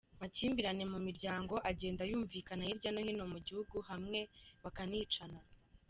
[0.21, 4.19] Makimbirane mu miryango agenda yumvikana hirya no hino mu gihugu, hamwe
[4.63, 5.39] bakanicana.